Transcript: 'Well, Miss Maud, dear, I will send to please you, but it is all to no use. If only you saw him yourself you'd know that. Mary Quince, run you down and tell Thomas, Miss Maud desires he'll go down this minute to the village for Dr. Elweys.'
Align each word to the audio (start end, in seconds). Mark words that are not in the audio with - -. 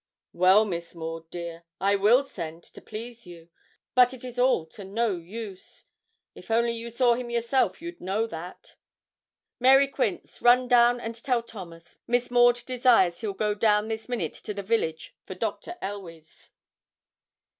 'Well, 0.33 0.65
Miss 0.65 0.95
Maud, 0.95 1.29
dear, 1.29 1.63
I 1.79 1.95
will 1.95 2.23
send 2.23 2.63
to 2.63 2.81
please 2.81 3.27
you, 3.27 3.49
but 3.93 4.15
it 4.15 4.23
is 4.23 4.39
all 4.39 4.65
to 4.69 4.83
no 4.83 5.15
use. 5.15 5.83
If 6.33 6.49
only 6.49 6.71
you 6.71 6.89
saw 6.89 7.13
him 7.13 7.29
yourself 7.29 7.83
you'd 7.83 8.01
know 8.01 8.25
that. 8.25 8.77
Mary 9.59 9.87
Quince, 9.87 10.41
run 10.41 10.63
you 10.63 10.69
down 10.69 10.99
and 10.99 11.13
tell 11.13 11.43
Thomas, 11.43 11.99
Miss 12.07 12.31
Maud 12.31 12.65
desires 12.65 13.19
he'll 13.21 13.33
go 13.35 13.53
down 13.53 13.89
this 13.89 14.09
minute 14.09 14.33
to 14.33 14.55
the 14.55 14.63
village 14.63 15.13
for 15.27 15.35
Dr. 15.35 15.77
Elweys.' 15.83 16.53